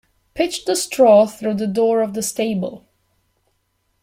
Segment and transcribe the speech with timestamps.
[0.33, 2.87] Pitch the straw through the door of the stable.